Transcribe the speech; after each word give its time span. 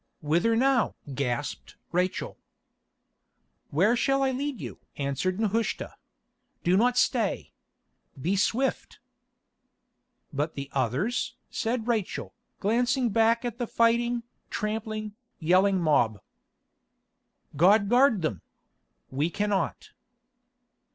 "Whither 0.21 0.55
now?" 0.55 0.95
gasped 1.13 1.75
Rachel. 1.91 2.39
"Where 3.69 3.95
shall 3.95 4.23
I 4.23 4.31
lead 4.31 4.59
you?" 4.59 4.79
answered 4.97 5.39
Nehushta. 5.39 5.93
"Do 6.63 6.75
not 6.75 6.97
stay. 6.97 7.53
Be 8.19 8.35
swift." 8.35 8.97
"But 10.33 10.55
the 10.55 10.71
others?" 10.73 11.35
said 11.51 11.87
Rachel, 11.87 12.33
glancing 12.59 13.09
back 13.09 13.45
at 13.45 13.59
the 13.59 13.67
fighting, 13.67 14.23
trampling, 14.49 15.13
yelling 15.37 15.79
mob. 15.79 16.19
"God 17.55 17.87
guard 17.87 18.23
them! 18.23 18.41
We 19.11 19.29
cannot." 19.29 19.91